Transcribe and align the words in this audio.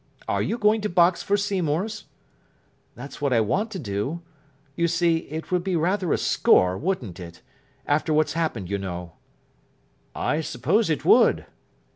Are 0.27 0.41
you 0.41 0.57
going 0.57 0.81
to 0.81 0.89
box 0.89 1.21
for 1.21 1.37
Seymour's?" 1.37 2.05
"That's 2.95 3.21
what 3.21 3.31
I 3.31 3.39
want 3.39 3.69
to 3.69 3.77
do. 3.77 4.23
You 4.75 4.87
see, 4.87 5.17
it 5.29 5.51
would 5.51 5.63
be 5.63 5.75
rather 5.75 6.11
a 6.11 6.17
score, 6.17 6.75
wouldn't 6.75 7.19
it? 7.19 7.43
After 7.85 8.11
what's 8.11 8.33
happened, 8.33 8.67
you 8.67 8.79
know." 8.79 9.13
"I 10.15 10.41
suppose 10.41 10.89
it 10.89 11.05
would." 11.05 11.45